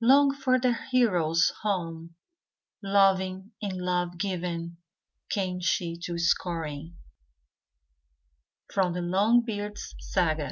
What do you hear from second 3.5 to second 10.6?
and love giving, Came she to Scoring, —/row The Longbeard's Saga.